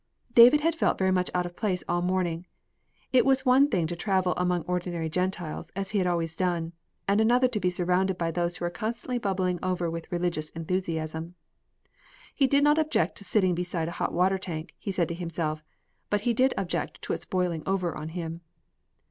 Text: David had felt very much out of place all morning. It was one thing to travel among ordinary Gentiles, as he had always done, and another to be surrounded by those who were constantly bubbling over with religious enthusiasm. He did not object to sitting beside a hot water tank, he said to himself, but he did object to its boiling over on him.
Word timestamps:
David 0.33 0.61
had 0.61 0.73
felt 0.73 0.97
very 0.97 1.11
much 1.11 1.29
out 1.35 1.45
of 1.45 1.55
place 1.55 1.83
all 1.87 2.01
morning. 2.01 2.47
It 3.13 3.23
was 3.23 3.45
one 3.45 3.67
thing 3.69 3.85
to 3.85 3.95
travel 3.95 4.33
among 4.35 4.63
ordinary 4.63 5.09
Gentiles, 5.11 5.71
as 5.75 5.91
he 5.91 5.99
had 5.99 6.07
always 6.07 6.35
done, 6.35 6.73
and 7.07 7.21
another 7.21 7.47
to 7.49 7.59
be 7.59 7.69
surrounded 7.69 8.17
by 8.17 8.31
those 8.31 8.57
who 8.57 8.65
were 8.65 8.71
constantly 8.71 9.19
bubbling 9.19 9.59
over 9.61 9.91
with 9.91 10.11
religious 10.11 10.49
enthusiasm. 10.55 11.35
He 12.33 12.47
did 12.47 12.63
not 12.63 12.79
object 12.79 13.15
to 13.19 13.23
sitting 13.23 13.53
beside 13.53 13.89
a 13.89 14.01
hot 14.01 14.11
water 14.11 14.39
tank, 14.39 14.73
he 14.79 14.91
said 14.91 15.07
to 15.09 15.13
himself, 15.13 15.63
but 16.09 16.21
he 16.21 16.33
did 16.33 16.55
object 16.57 17.03
to 17.03 17.13
its 17.13 17.25
boiling 17.25 17.61
over 17.67 17.95
on 17.95 18.09
him. 18.09 18.41